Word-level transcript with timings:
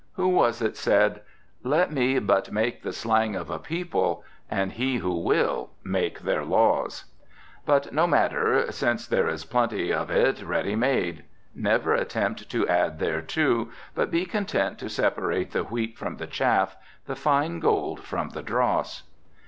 Who 0.13 0.29
was 0.29 0.63
it 0.63 0.75
said, 0.77 1.21
"Let 1.63 1.91
me 1.91 2.17
but 2.17 2.51
make 2.51 2.81
the 2.81 2.91
slang 2.91 3.35
of 3.35 3.51
a 3.51 3.59
people, 3.59 4.23
and 4.49 4.71
he 4.71 4.97
who 4.97 5.13
will 5.13 5.73
make 5.83 6.21
their 6.21 6.43
laws?" 6.43 7.05
But 7.67 7.93
no 7.93 8.07
matter; 8.07 8.71
since 8.71 9.05
there 9.05 9.29
is 9.29 9.45
plenty 9.45 9.93
of 9.93 10.09
it 10.09 10.41
ready 10.41 10.75
made. 10.75 11.25
Never 11.53 11.93
attempt 11.93 12.49
to 12.49 12.67
add 12.67 12.97
thereto, 12.97 13.69
but 13.93 14.09
be 14.09 14.25
content 14.25 14.79
to 14.79 14.89
separate 14.89 15.51
the 15.51 15.65
wheat 15.65 15.99
from 15.99 16.17
the 16.17 16.25
chaff, 16.25 16.75
the 17.05 17.15
fine 17.15 17.59
gold 17.59 17.99
from 17.99 18.29
the 18.29 18.41
dross. 18.41 19.03